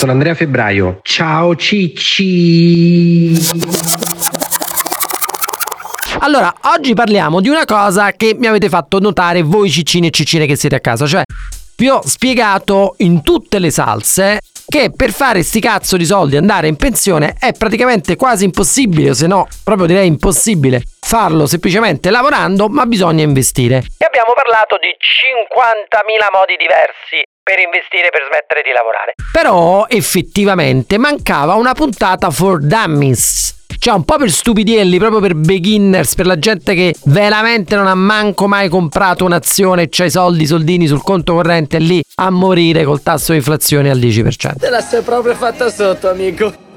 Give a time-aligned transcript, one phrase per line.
[0.00, 1.00] Sono Andrea Febbraio.
[1.02, 3.34] Ciao Cicci.
[6.20, 10.46] Allora, oggi parliamo di una cosa che mi avete fatto notare voi ciccini e ciccine
[10.46, 11.22] che siete a casa, cioè
[11.76, 16.66] vi ho spiegato in tutte le salse che per fare sti cazzo di soldi andare
[16.66, 22.70] in pensione è praticamente quasi impossibile, o se no proprio direi impossibile farlo semplicemente lavorando,
[22.70, 23.84] ma bisogna investire.
[23.98, 29.14] E abbiamo parlato di 50.000 modi diversi per investire per smettere di lavorare.
[29.32, 33.58] Però effettivamente mancava una puntata for dummies.
[33.78, 37.94] Cioè un po' per stupidielli, proprio per beginners, per la gente che veramente non ha
[37.94, 42.84] manco mai comprato un'azione e c'ha i soldi, soldini sul conto corrente lì a morire
[42.84, 44.56] col tasso di inflazione al 10%.
[44.58, 46.68] Te la sei proprio fatta sotto, amico.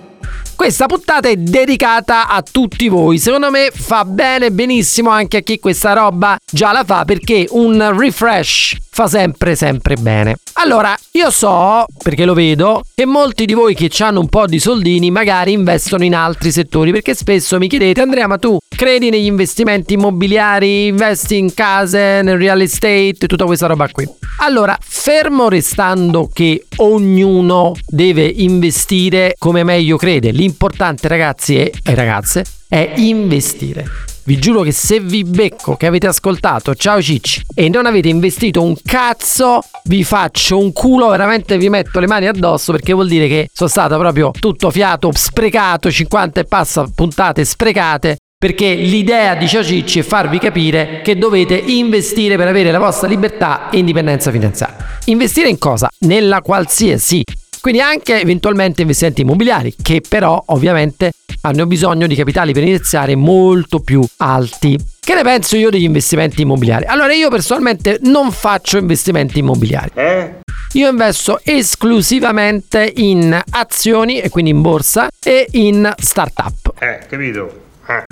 [0.56, 3.18] Questa puntata è dedicata a tutti voi.
[3.18, 7.98] Secondo me fa bene, benissimo anche a chi questa roba già la fa perché un
[7.98, 10.36] refresh fa sempre, sempre bene.
[10.54, 14.60] Allora, io so, perché lo vedo, che molti di voi che hanno un po' di
[14.60, 19.26] soldini magari investono in altri settori perché spesso mi chiedete Andrea ma tu credi negli
[19.26, 24.08] investimenti immobiliari, investi in case, nel real estate, tutta questa roba qui.
[24.40, 32.94] Allora, fermo restando che ognuno deve investire come meglio crede, l'importante ragazzi e, ragazze è
[32.96, 33.86] investire.
[34.24, 38.62] Vi giuro che se vi becco che avete ascoltato Ciao Cicci e non avete investito
[38.62, 43.28] un cazzo, vi faccio un culo, veramente vi metto le mani addosso perché vuol dire
[43.28, 49.48] che sono stato proprio tutto fiato sprecato, 50 e passa puntate sprecate perché l'idea di
[49.48, 54.32] Ciao Cicci è farvi capire che dovete investire per avere la vostra libertà e indipendenza
[54.32, 54.76] finanziaria.
[55.06, 55.90] Investire in cosa?
[56.00, 57.24] Nella qualsiasi.
[57.62, 63.80] Quindi anche eventualmente investimenti immobiliari, che però ovviamente hanno bisogno di capitali per iniziare molto
[63.80, 64.78] più alti.
[65.00, 66.84] Che ne penso io degli investimenti immobiliari?
[66.84, 69.92] Allora io personalmente non faccio investimenti immobiliari.
[69.94, 70.34] Eh?
[70.74, 76.74] Io investo esclusivamente in azioni e quindi in borsa e in startup.
[76.80, 77.62] Eh, capito?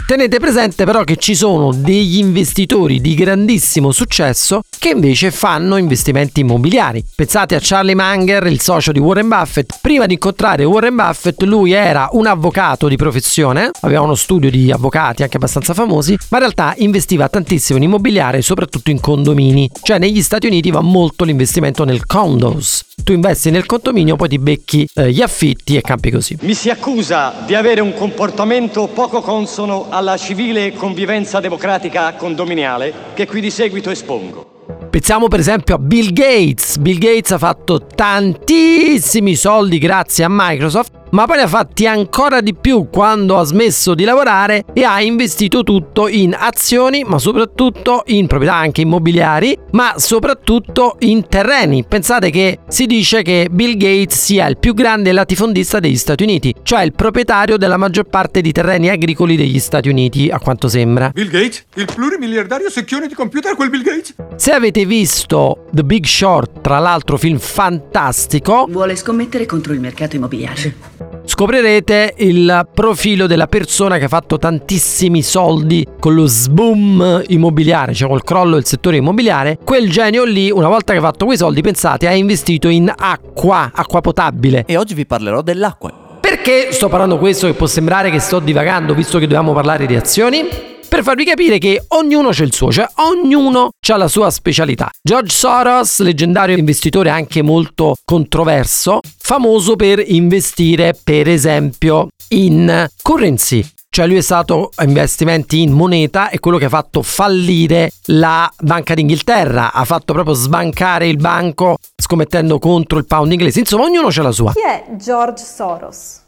[0.05, 6.41] Tenete presente però che ci sono degli investitori di grandissimo successo che invece fanno investimenti
[6.41, 7.03] immobiliari.
[7.15, 9.77] Pensate a Charlie Munger, il socio di Warren Buffett.
[9.79, 14.71] Prima di incontrare Warren Buffett lui era un avvocato di professione, aveva uno studio di
[14.71, 19.69] avvocati anche abbastanza famosi, ma in realtà investiva tantissimo in immobiliare, soprattutto in condomini.
[19.81, 22.89] Cioè negli Stati Uniti va molto l'investimento nel condos.
[23.03, 26.37] Tu investi nel condominio, poi ti becchi eh, gli affitti e campi così.
[26.41, 33.25] Mi si accusa di avere un comportamento poco consono alla civile convivenza democratica condominiale che
[33.25, 34.49] qui di seguito espongo.
[34.89, 36.77] Pensiamo per esempio a Bill Gates.
[36.77, 42.41] Bill Gates ha fatto tantissimi soldi grazie a Microsoft ma poi ne ha fatti ancora
[42.41, 48.03] di più quando ha smesso di lavorare e ha investito tutto in azioni, ma soprattutto
[48.07, 51.85] in proprietà anche immobiliari, ma soprattutto in terreni.
[51.87, 56.53] Pensate che si dice che Bill Gates sia il più grande latifondista degli Stati Uniti,
[56.63, 61.09] cioè il proprietario della maggior parte di terreni agricoli degli Stati Uniti, a quanto sembra.
[61.13, 61.65] Bill Gates?
[61.75, 64.15] Il plurimiliardario secchione di computer quel Bill Gates?
[64.35, 70.15] Se avete visto The Big Short, tra l'altro film fantastico, vuole scommettere contro il mercato
[70.15, 77.93] immobiliare scoprirete il profilo della persona che ha fatto tantissimi soldi con lo sboom immobiliare,
[77.93, 79.57] cioè col crollo del settore immobiliare.
[79.63, 83.71] Quel genio lì, una volta che ha fatto quei soldi, pensate, ha investito in acqua,
[83.73, 84.63] acqua potabile.
[84.65, 86.19] E oggi vi parlerò dell'acqua.
[86.19, 89.95] Perché sto parlando questo che può sembrare che sto divagando visto che dobbiamo parlare di
[89.95, 90.70] azioni?
[90.91, 94.89] Per farvi capire che ognuno c'è il suo, cioè ognuno ha la sua specialità.
[95.01, 104.05] George Soros, leggendario investitore anche molto controverso, famoso per investire per esempio in currency, cioè
[104.05, 109.71] lui è stato investimenti in moneta e quello che ha fatto fallire la Banca d'Inghilterra,
[109.71, 113.59] ha fatto proprio sbancare il banco scommettendo contro il pound inglese.
[113.59, 114.51] Insomma, ognuno c'ha la sua.
[114.51, 116.20] Chi è George Soros?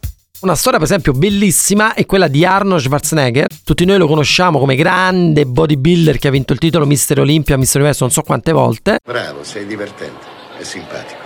[0.43, 3.47] Una storia per esempio bellissima è quella di Arnold Schwarzenegger.
[3.63, 7.79] Tutti noi lo conosciamo come grande bodybuilder che ha vinto il titolo Mister Olympia, Mister
[7.79, 8.99] Universo non so quante volte.
[9.01, 10.25] Bravo, sei divertente
[10.59, 11.21] e simpatico.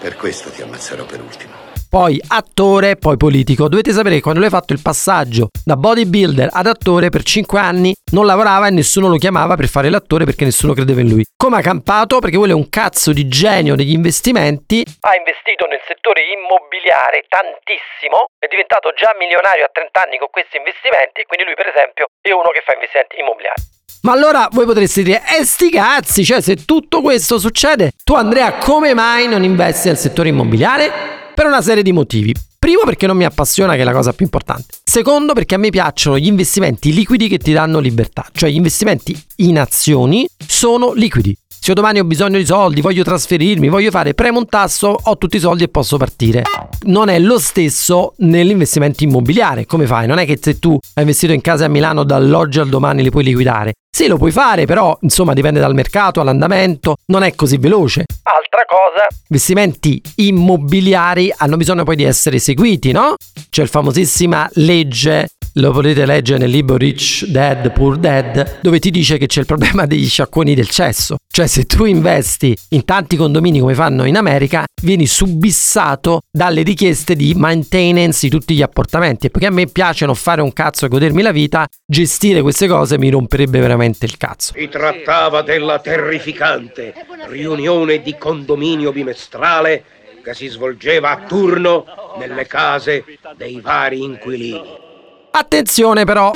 [0.00, 3.68] Per questo ti ammazzerò per ultimo poi attore, poi politico.
[3.68, 7.60] Dovete sapere che quando lui ha fatto il passaggio da bodybuilder ad attore per 5
[7.60, 11.22] anni non lavorava e nessuno lo chiamava per fare l'attore perché nessuno credeva in lui.
[11.36, 12.18] Come ha campato?
[12.18, 14.82] Perché quello è un cazzo di genio degli investimenti.
[15.00, 20.56] Ha investito nel settore immobiliare tantissimo, è diventato già milionario a 30 anni con questi
[20.56, 23.60] investimenti, quindi lui per esempio è uno che fa investimenti immobiliari.
[24.08, 28.56] Ma allora voi potreste dire, eh sti cazzi, cioè se tutto questo succede, tu Andrea
[28.56, 31.20] come mai non investi nel settore immobiliare?
[31.34, 32.34] Per una serie di motivi.
[32.58, 34.76] Primo perché non mi appassiona, che è la cosa più importante.
[34.84, 39.20] Secondo perché a me piacciono gli investimenti liquidi che ti danno libertà, cioè gli investimenti
[39.36, 41.36] in azioni sono liquidi.
[41.64, 45.16] Se io domani ho bisogno di soldi, voglio trasferirmi, voglio fare, premo un tasto, ho
[45.16, 46.42] tutti i soldi e posso partire.
[46.86, 49.64] Non è lo stesso nell'investimento immobiliare.
[49.64, 50.08] Come fai?
[50.08, 53.10] Non è che se tu hai investito in casa a Milano dall'oggi al domani li
[53.10, 53.74] puoi liquidare.
[53.88, 58.06] Sì, lo puoi fare, però insomma dipende dal mercato, all'andamento, non è così veloce.
[58.24, 63.14] Altra cosa, investimenti immobiliari hanno bisogno poi di essere eseguiti, no?
[63.50, 68.90] C'è il famosissima legge lo potete leggere nel libro Rich Dad Poor Dad, dove ti
[68.90, 71.16] dice che c'è il problema degli sciacquoni del cesso.
[71.30, 77.14] Cioè, se tu investi in tanti condomini come fanno in America, vieni subissato dalle richieste
[77.14, 79.26] di maintenance di tutti gli apportamenti.
[79.26, 82.66] E perché a me piace non fare un cazzo e godermi la vita, gestire queste
[82.66, 84.52] cose mi romperebbe veramente il cazzo.
[84.56, 86.94] Si trattava della terrificante
[87.28, 89.84] riunione di condominio bimestrale
[90.22, 91.84] che si svolgeva a turno
[92.18, 93.04] nelle case
[93.36, 94.90] dei vari inquilini.
[95.34, 96.30] Attenzione però!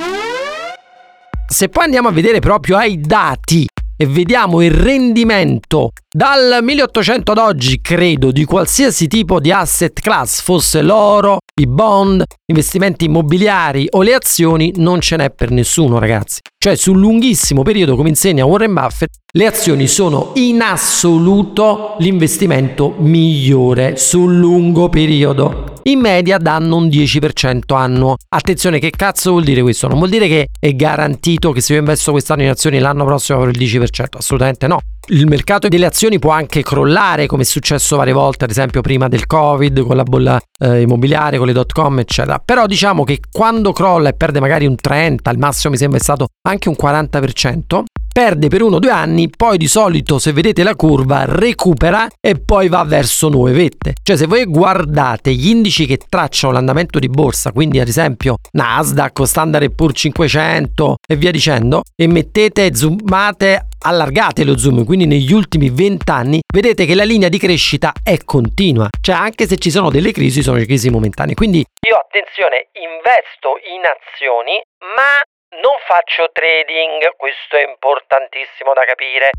[1.46, 7.38] Se poi andiamo a vedere proprio ai dati e vediamo il rendimento dal 1800 ad
[7.38, 14.02] oggi, credo, di qualsiasi tipo di asset class, fosse l'oro, i bond, investimenti immobiliari o
[14.02, 16.40] le azioni, non ce n'è per nessuno, ragazzi.
[16.58, 23.98] Cioè, sul lunghissimo periodo, come insegna Warren Buffett, le azioni sono in assoluto l'investimento migliore
[23.98, 25.74] sul lungo periodo.
[25.84, 28.16] In media danno un 10% annuo.
[28.30, 29.88] Attenzione, che cazzo vuol dire questo?
[29.88, 33.36] Non vuol dire che è garantito che se io investo quest'anno in azioni l'anno prossimo
[33.38, 37.96] avrò il 10%, assolutamente no il mercato delle azioni può anche crollare, come è successo
[37.96, 41.72] varie volte, ad esempio prima del Covid, con la bolla eh, immobiliare, con le dot
[41.72, 42.40] com, eccetera.
[42.44, 46.02] Però diciamo che quando crolla e perde magari un 30, al massimo mi sembra è
[46.02, 47.82] stato anche un 40%,
[48.16, 52.40] perde per uno o due anni, poi di solito se vedete la curva recupera e
[52.40, 53.92] poi va verso nuove vette.
[54.02, 59.26] Cioè se voi guardate gli indici che tracciano l'andamento di borsa, quindi ad esempio Nasdaq,
[59.26, 65.68] Standard Poor's 500 e via dicendo, e mettete, zoomate, allargate lo zoom, quindi negli ultimi
[65.68, 68.88] 20 anni, vedete che la linea di crescita è continua.
[68.98, 71.34] Cioè anche se ci sono delle crisi, sono crisi momentanee.
[71.34, 74.58] Quindi io attenzione, investo in azioni,
[74.96, 75.20] ma
[75.62, 79.30] non faccio trading, questo è importantissimo da capire.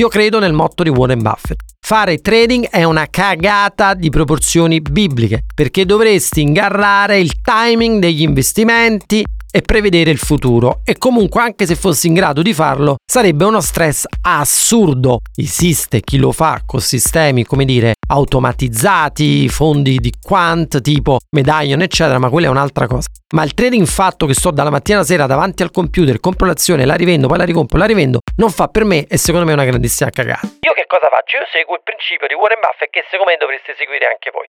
[0.00, 1.60] Io credo nel motto di Warren Buffett.
[1.80, 9.22] Fare trading è una cagata di proporzioni bibliche, perché dovresti ingarrare il timing degli investimenti
[9.52, 13.60] e prevedere il futuro e comunque anche se fossi in grado di farlo sarebbe uno
[13.60, 15.18] stress assurdo.
[15.36, 22.18] Esiste chi lo fa con sistemi come dire automatizzati, fondi di quant tipo medallion eccetera,
[22.18, 23.08] ma quella è un'altra cosa.
[23.34, 26.84] Ma il trading fatto che sto dalla mattina alla sera davanti al computer, compro l'azione,
[26.84, 29.54] la rivendo, poi la ricompro, la rivendo, non fa per me e secondo me è
[29.54, 30.48] una grandissima cagata.
[30.60, 31.36] Io che cosa faccio?
[31.36, 34.48] Io seguo il principio di Warren Buffett che secondo me dovreste seguire anche voi.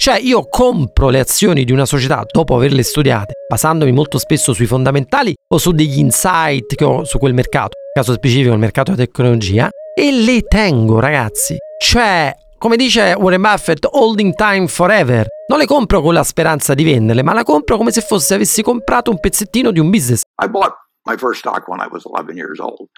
[0.00, 4.64] Cioè io compro le azioni di una società dopo averle studiate, basandomi molto spesso sui
[4.64, 9.04] fondamentali o su degli insight che ho su quel mercato, caso specifico il mercato della
[9.04, 11.58] tecnologia, e le tengo ragazzi.
[11.78, 15.26] Cioè, come dice Warren Buffett, holding time forever.
[15.48, 18.62] Non le compro con la speranza di venderle, ma la compro come se fosse avessi
[18.62, 20.22] comprato un pezzettino di un business.
[20.42, 20.72] I bought
[21.04, 22.88] my first stock when I was 11 years old.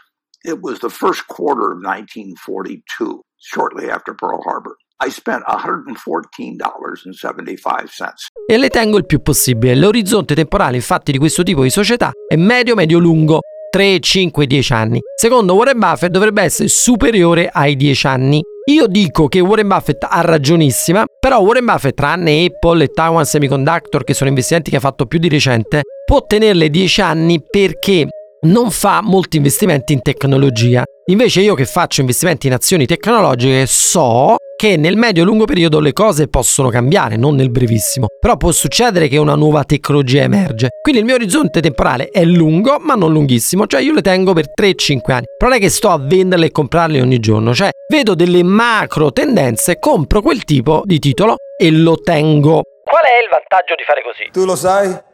[0.45, 4.77] It was the first quarter of 1942, shortly after Pearl Harbor.
[5.05, 8.13] I spent $114.75.
[8.47, 9.75] E le tengo il più possibile.
[9.75, 13.41] L'orizzonte temporale infatti di questo tipo di società è medio-medio-lungo.
[13.73, 15.01] 3, 5, 10 anni.
[15.19, 18.43] Secondo Warren Buffett dovrebbe essere superiore ai 10 anni.
[18.71, 24.05] Io dico che Warren Buffett ha ragionissima, però Warren Buffett, tranne Apple e Taiwan Semiconductor,
[24.05, 28.07] che sono investimenti che ha fatto più di recente, può tenerle 10 anni perché
[28.43, 30.83] non fa molti investimenti in tecnologia.
[31.07, 36.29] Invece io che faccio investimenti in azioni tecnologiche so che nel medio-lungo periodo le cose
[36.29, 38.07] possono cambiare, non nel brevissimo.
[38.21, 40.69] Però può succedere che una nuova tecnologia emerge.
[40.81, 44.51] Quindi il mio orizzonte temporale è lungo, ma non lunghissimo, cioè io le tengo per
[44.61, 45.25] 3-5 anni.
[45.37, 49.13] Però non è che sto a venderle e comprarle ogni giorno, cioè vedo delle macro
[49.13, 52.63] tendenze, compro quel tipo di titolo e lo tengo.
[52.85, 54.29] Qual è il vantaggio di fare così?
[54.33, 55.11] Tu lo sai?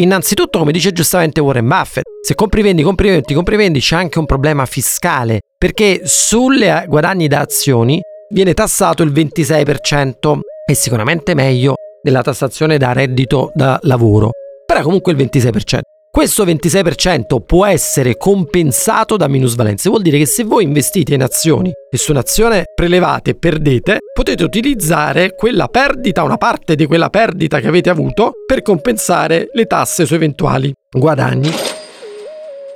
[0.00, 4.20] Innanzitutto, come dice giustamente Warren Buffett, se compri vendi, compri vendi, compri vendi, c'è anche
[4.20, 8.00] un problema fiscale, perché sulle guadagni da azioni
[8.30, 14.30] viene tassato il 26%, è sicuramente meglio della tassazione da reddito da lavoro,
[14.64, 15.80] però comunque il 26%.
[16.18, 21.70] Questo 26% può essere compensato da minusvalenze, vuol dire che se voi investite in azioni
[21.88, 27.60] e su un'azione prelevate e perdete, potete utilizzare quella perdita, una parte di quella perdita
[27.60, 31.52] che avete avuto per compensare le tasse su eventuali guadagni.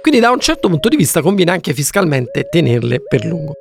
[0.00, 3.54] Quindi da un certo punto di vista conviene anche fiscalmente tenerle per lungo.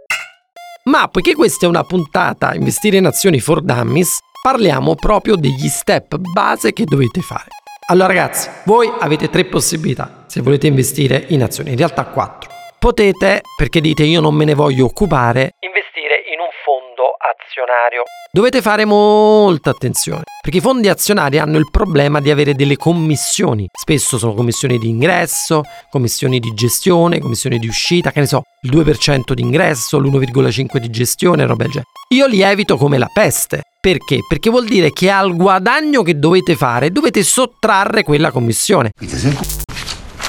[0.84, 6.18] Ma poiché questa è una puntata investire in azioni for dummies, parliamo proprio degli step
[6.18, 7.61] base che dovete fare.
[7.92, 12.50] Allora ragazzi, voi avete tre possibilità se volete investire in azioni, in realtà quattro.
[12.80, 18.04] potete, perché dite io non me ne voglio occupare, investire in un fondo azionario.
[18.32, 23.68] Dovete fare molta attenzione, perché i fondi azionari hanno il problema di avere delle commissioni.
[23.78, 28.72] Spesso sono commissioni di ingresso, commissioni di gestione, commissioni di uscita, che ne so, il
[28.72, 31.90] 2% di ingresso, l'1,5% di gestione, roba del genere.
[32.16, 33.64] Io li evito come la peste.
[33.82, 34.20] Perché?
[34.30, 38.92] Perché vuol dire che al guadagno che dovete fare dovete sottrarre quella commissione.
[38.96, 39.36] Qui te sei.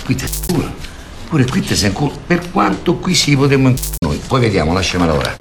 [0.06, 0.71] Qui te sei.
[1.28, 1.92] Pure qui te sei.
[2.26, 4.18] Per quanto qui si potremmo noi.
[4.26, 5.37] Poi vediamo, lasciamela ora.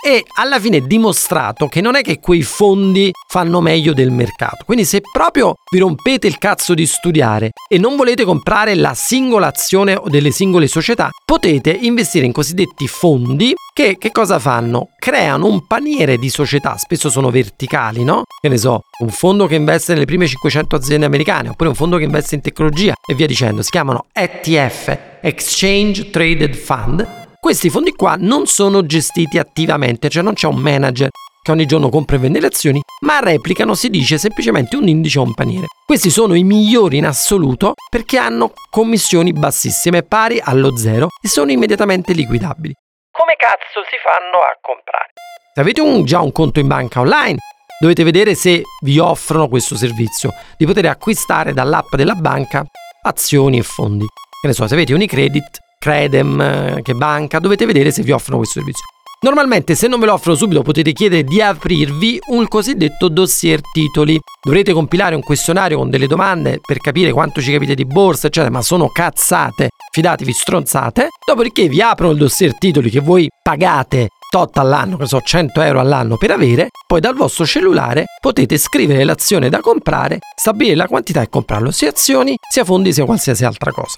[0.00, 4.64] E alla fine è dimostrato che non è che quei fondi fanno meglio del mercato.
[4.64, 9.48] Quindi se proprio vi rompete il cazzo di studiare e non volete comprare la singola
[9.48, 14.90] azione o delle singole società, potete investire in cosiddetti fondi che che cosa fanno?
[14.98, 18.22] Creano un paniere di società, spesso sono verticali, no?
[18.40, 21.96] Che ne so, un fondo che investe nelle prime 500 aziende americane, oppure un fondo
[21.96, 23.62] che investe in tecnologia e via dicendo.
[23.62, 30.34] Si chiamano ETF, Exchange Traded Fund questi fondi qua non sono gestiti attivamente, cioè non
[30.34, 31.08] c'è un manager
[31.42, 35.18] che ogni giorno compra e vende le azioni, ma replicano, si dice, semplicemente un indice
[35.18, 35.68] o un paniere.
[35.86, 41.50] Questi sono i migliori in assoluto perché hanno commissioni bassissime, pari allo zero, e sono
[41.50, 42.74] immediatamente liquidabili.
[43.10, 45.12] Come cazzo si fanno a comprare?
[45.54, 47.38] Se avete un, già un conto in banca online,
[47.80, 52.62] dovete vedere se vi offrono questo servizio di poter acquistare dall'app della banca
[53.04, 54.04] azioni e fondi.
[54.04, 58.38] Che ne so, se avete Unicredit, Credem, eh, che banca, dovete vedere se vi offrono
[58.38, 58.84] questo servizio.
[59.20, 64.16] Normalmente se non ve lo offrono subito potete chiedere di aprirvi un cosiddetto dossier titoli.
[64.40, 68.52] Dovrete compilare un questionario con delle domande per capire quanto ci capite di borsa, eccetera,
[68.52, 71.08] ma sono cazzate, fidatevi stronzate.
[71.26, 75.80] Dopodiché vi aprono il dossier titoli che voi pagate tot all'anno, che so, 100 euro
[75.80, 81.22] all'anno per avere, poi dal vostro cellulare potete scrivere l'azione da comprare, stabilire la quantità
[81.22, 83.96] e comprarlo, sia azioni, sia fondi, sia qualsiasi altra cosa.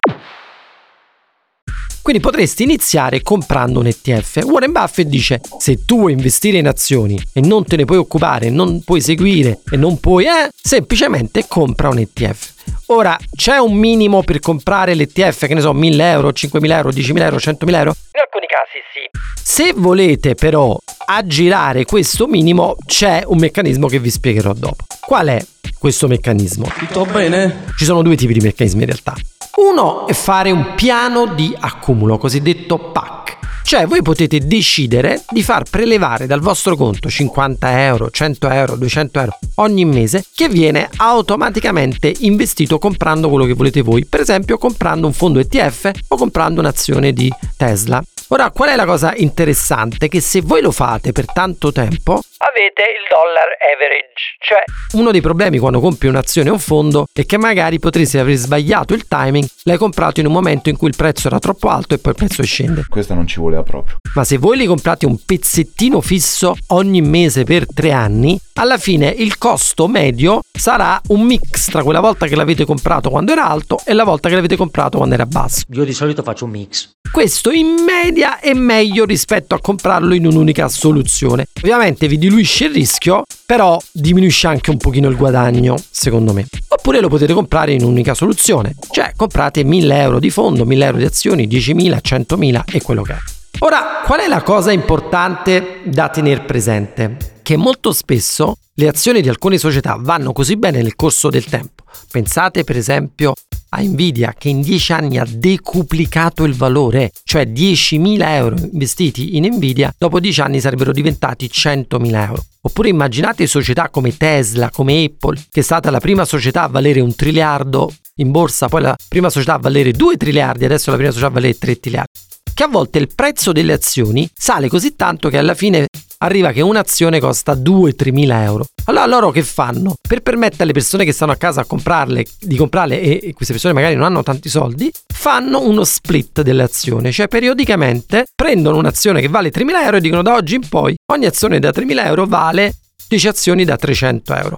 [2.03, 4.43] Quindi potresti iniziare comprando un ETF.
[4.45, 8.51] Warren Buffett dice: se tu vuoi investire in azioni e non te ne puoi occupare,
[8.51, 12.53] non puoi seguire e non puoi, eh, semplicemente compra un ETF.
[12.87, 17.23] Ora, c'è un minimo per comprare l'ETF, che ne so, 1000 euro, 5000 euro, 10.000
[17.23, 17.95] euro, 100.000 euro?
[18.13, 19.21] In alcuni casi sì.
[19.41, 20.77] Se volete però
[21.07, 24.85] aggirare questo minimo, c'è un meccanismo che vi spiegherò dopo.
[25.01, 25.45] Qual è
[25.81, 26.67] questo meccanismo?
[26.79, 27.65] Tutto bene?
[27.75, 29.17] Ci sono due tipi di meccanismi in realtà.
[29.57, 33.39] Uno è fare un piano di accumulo, cosiddetto PAC.
[33.63, 39.21] Cioè voi potete decidere di far prelevare dal vostro conto 50 euro, 100 euro, 200
[39.21, 45.07] euro ogni mese che viene automaticamente investito comprando quello che volete voi, per esempio comprando
[45.07, 48.03] un fondo ETF o comprando un'azione di Tesla.
[48.29, 50.09] Ora, qual è la cosa interessante?
[50.09, 54.37] Che se voi lo fate per tanto tempo, avete il dollar average.
[54.41, 54.65] Cioè,
[54.99, 58.95] uno dei problemi quando compri un'azione o un fondo è che magari potresti aver sbagliato
[58.95, 61.99] il timing, l'hai comprato in un momento in cui il prezzo era troppo alto e
[61.99, 62.85] poi il prezzo scende.
[62.89, 63.99] Questa non ci voleva proprio.
[64.15, 69.09] Ma se voi li comprate un pezzettino fisso ogni mese per tre anni, alla fine
[69.09, 73.79] il costo medio sarà un mix tra quella volta che l'avete comprato quando era alto
[73.85, 75.65] e la volta che l'avete comprato quando era basso.
[75.73, 76.91] Io di solito faccio un mix.
[77.11, 81.47] Questo in media è meglio rispetto a comprarlo in un'unica soluzione.
[81.63, 86.47] Ovviamente vi diluisce il rischio, però diminuisce anche un pochino il guadagno, secondo me.
[86.69, 90.99] Oppure lo potete comprare in un'unica soluzione, cioè comprate 1000 euro di fondo, 1000 euro
[90.99, 93.19] di azioni, 10.000, 100.000 e quello che è.
[93.61, 97.39] Ora, qual è la cosa importante da tenere presente?
[97.43, 101.85] Che molto spesso le azioni di alcune società vanno così bene nel corso del tempo.
[102.11, 103.35] Pensate per esempio
[103.71, 109.47] a Nvidia che in 10 anni ha decuplicato il valore, cioè 10.000 euro investiti in
[109.47, 112.45] Nvidia, dopo 10 anni sarebbero diventati 100.000 euro.
[112.63, 117.01] Oppure immaginate società come Tesla, come Apple, che è stata la prima società a valere
[117.01, 121.11] un triliardo in borsa, poi la prima società a valere 2 triliardi, adesso la prima
[121.11, 122.21] società a valere 3 triliardi.
[122.53, 125.87] Che a volte il prezzo delle azioni sale così tanto che alla fine
[126.23, 128.67] arriva che un'azione costa 2-3 mila euro.
[128.85, 129.97] Allora loro che fanno?
[130.07, 133.75] Per permettere alle persone che stanno a casa a comprarle, di comprarle e, queste persone
[133.75, 139.29] magari non hanno tanti soldi, fanno uno split delle azioni, cioè periodicamente prendono un'azione che
[139.29, 142.75] vale 3.000 euro e dicono da oggi in poi ogni azione da 3.000 euro vale
[143.09, 144.57] 10 azioni da 300 euro.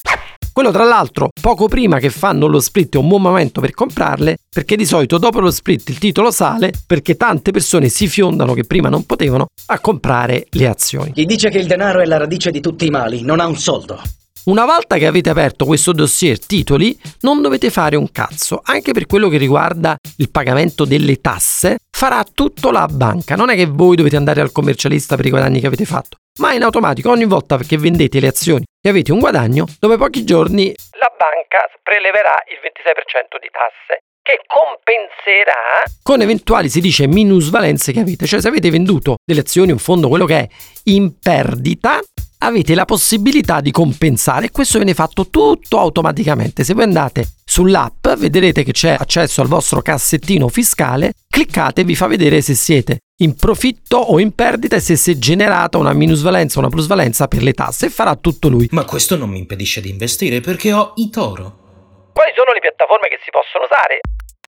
[0.53, 4.37] Quello tra l'altro poco prima che fanno lo split è un buon momento per comprarle
[4.51, 8.65] perché di solito dopo lo split il titolo sale perché tante persone si fiondano che
[8.65, 11.13] prima non potevano a comprare le azioni.
[11.13, 13.57] Chi dice che il denaro è la radice di tutti i mali non ha un
[13.57, 13.99] soldo.
[14.45, 19.07] Una volta che avete aperto questo dossier titoli, non dovete fare un cazzo, anche per
[19.07, 23.37] quello che riguarda il pagamento delle tasse, farà tutto la banca.
[23.37, 26.53] Non è che voi dovete andare al commercialista per i guadagni che avete fatto, ma
[26.55, 30.75] in automatico ogni volta che vendete le azioni e avete un guadagno, dopo pochi giorni
[30.99, 38.01] la banca preleverà il 26% di tasse che compenserà con eventuali, si dice, minusvalenze che
[38.01, 38.27] avete.
[38.27, 40.49] Cioè se avete venduto delle azioni, un fondo, quello che è
[40.85, 42.01] in perdita,
[42.39, 46.65] avete la possibilità di compensare e questo viene fatto tutto automaticamente.
[46.65, 51.95] Se voi andate sull'app vedrete che c'è accesso al vostro cassettino fiscale, cliccate e vi
[51.95, 55.93] fa vedere se siete in profitto o in perdita e se si è generata una
[55.93, 58.69] minusvalenza o una plusvalenza per le tasse e farà tutto lui.
[58.73, 62.11] Ma questo non mi impedisce di investire perché ho i toro.
[62.13, 64.01] Quali sono le piattaforme che si possono usare?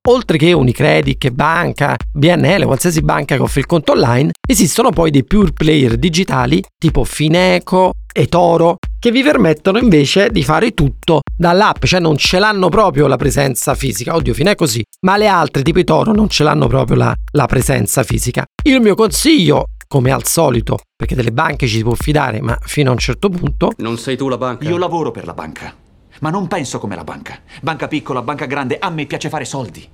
[0.06, 5.10] Oltre che Unicredit, che banca, BNL, qualsiasi banca che offre il conto online, esistono poi
[5.10, 11.20] dei pure player digitali tipo Fineco e Toro che vi permettono invece di fare tutto
[11.36, 14.14] dall'app, cioè non ce l'hanno proprio la presenza fisica.
[14.14, 17.44] Oddio, Fineco sì, ma le altre tipo i Toro non ce l'hanno proprio la, la
[17.44, 18.46] presenza fisica.
[18.62, 22.88] Il mio consiglio come al solito, perché delle banche ci si può fidare, ma fino
[22.88, 23.72] a un certo punto.
[23.76, 24.66] Non sei tu la banca?
[24.66, 25.74] Io lavoro per la banca.
[26.20, 27.38] Ma non penso come la banca.
[27.60, 29.86] Banca piccola, banca grande, a me piace fare soldi.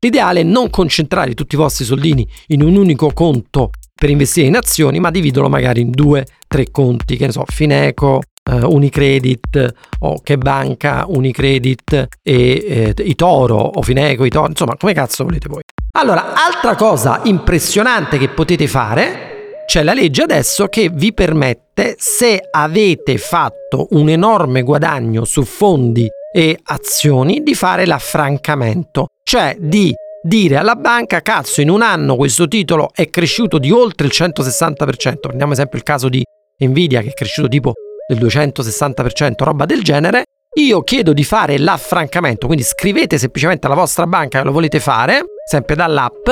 [0.00, 4.56] L'ideale è non concentrare tutti i vostri soldini in un unico conto per investire in
[4.56, 10.20] azioni, ma dividerlo magari in due, tre conti, che ne so, Fineco, eh, Unicredit o
[10.22, 15.48] che banca, Unicredit e eh, i Toro o Fineco, i Toro, insomma, come cazzo volete
[15.48, 15.62] voi.
[15.92, 19.34] Allora, altra cosa impressionante che potete fare
[19.66, 26.08] c'è la legge adesso che vi permette, se avete fatto un enorme guadagno su fondi
[26.32, 32.46] e azioni, di fare l'affrancamento, cioè di dire alla banca cazzo in un anno questo
[32.46, 36.22] titolo è cresciuto di oltre il 160%, prendiamo esempio il caso di
[36.58, 37.72] Nvidia che è cresciuto tipo
[38.06, 40.24] del 260%, roba del genere,
[40.58, 45.22] io chiedo di fare l'affrancamento, quindi scrivete semplicemente alla vostra banca che lo volete fare,
[45.44, 46.28] sempre dall'app,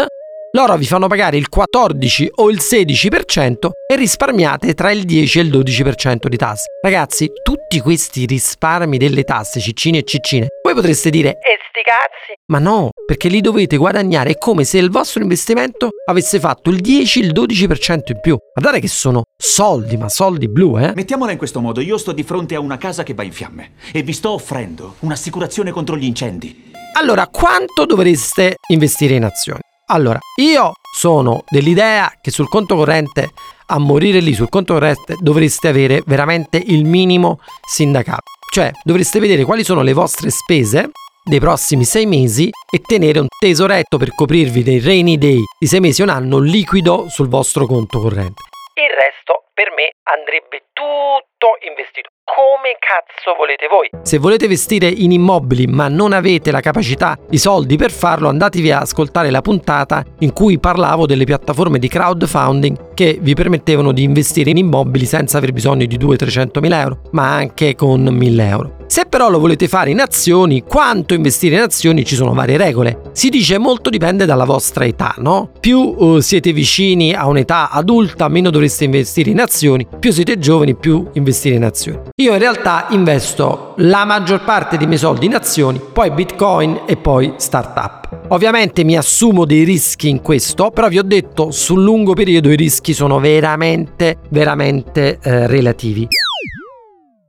[0.54, 5.42] loro vi fanno pagare il 14 o il 16% e risparmiate tra il 10 e
[5.42, 6.66] il 12% di tasse.
[6.80, 12.32] Ragazzi, tutti questi risparmi delle tasse, ciccine e ciccine, voi potreste dire, sti cazzi?
[12.46, 16.80] Ma no, perché li dovete guadagnare, è come se il vostro investimento avesse fatto il
[16.80, 18.36] 10, il 12% in più.
[18.54, 20.92] Guardate che sono soldi, ma soldi blu, eh?
[20.94, 23.72] Mettiamola in questo modo, io sto di fronte a una casa che va in fiamme
[23.92, 26.72] e vi sto offrendo un'assicurazione contro gli incendi.
[26.96, 29.61] Allora, quanto dovreste investire in azioni?
[29.87, 33.30] Allora, io sono dell'idea che sul conto corrente,
[33.66, 38.22] a morire lì sul conto corrente, dovreste avere veramente il minimo sindacato.
[38.50, 40.90] Cioè, dovreste vedere quali sono le vostre spese
[41.26, 45.80] dei prossimi sei mesi e tenere un tesoretto per coprirvi dei rainy day di sei
[45.80, 48.42] mesi o un anno liquido sul vostro conto corrente.
[48.74, 52.10] Il resto per me andrebbe tutto investito.
[52.24, 53.88] Come cazzo volete voi?
[54.02, 58.70] Se volete investire in immobili ma non avete la capacità, i soldi per farlo, andatevi
[58.70, 64.02] a ascoltare la puntata in cui parlavo delle piattaforme di crowdfunding che vi permettevano di
[64.02, 68.76] investire in immobili senza aver bisogno di 200-300 mila euro, ma anche con 1000 euro.
[68.86, 73.00] Se però lo volete fare in azioni, quanto investire in azioni ci sono varie regole.
[73.12, 75.50] Si dice molto dipende dalla vostra età, no?
[75.58, 80.74] Più uh, siete vicini a un'età adulta, meno dovreste investire in azioni, più siete giovani,
[80.74, 82.00] più investire in azioni.
[82.16, 86.96] Io in realtà investo la maggior parte dei miei soldi in azioni, poi bitcoin e
[86.96, 88.26] poi startup.
[88.28, 92.57] Ovviamente mi assumo dei rischi in questo, però vi ho detto sul lungo periodo i
[92.57, 96.09] rischi sono veramente, veramente eh, relativi.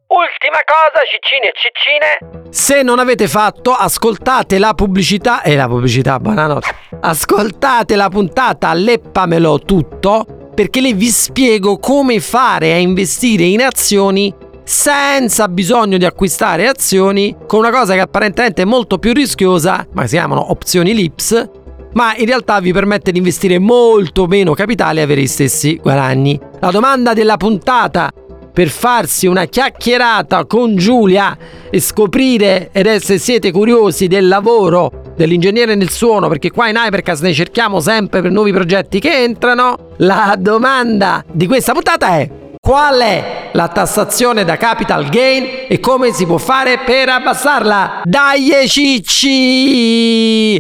[0.08, 2.50] Ultima cosa, ciccine e ciccine.
[2.50, 6.76] Se non avete fatto, ascoltate la pubblicità e la pubblicità, buonanotte.
[7.02, 14.34] Ascoltate la puntata Leppamelo tutto perché lì vi spiego come fare a investire in azioni
[14.64, 20.08] senza bisogno di acquistare azioni con una cosa che apparentemente è molto più rischiosa, ma
[20.08, 21.50] si chiamano opzioni LIPS,
[21.94, 26.40] ma in realtà vi permette di investire molto meno capitale e avere gli stessi guadagni.
[26.62, 28.12] La domanda della puntata
[28.52, 31.38] per farsi una chiacchierata con Giulia
[31.70, 37.24] e scoprire ed se siete curiosi del lavoro dell'ingegnere nel suono, perché qua in Hypercast
[37.24, 42.30] ne cerchiamo sempre per nuovi progetti che entrano, la domanda di questa puntata è
[42.66, 48.02] qual è la tassazione da capital gain e come si può fare per abbassarla?
[48.04, 50.58] Dai cicci!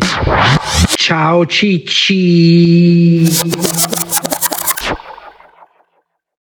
[0.95, 3.23] Ciao cicci!